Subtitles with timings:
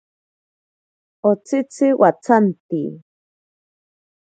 [1.29, 2.81] Otsitzi watsanti.